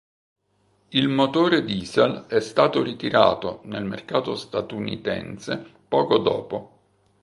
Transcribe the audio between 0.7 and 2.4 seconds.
Il motore diesel è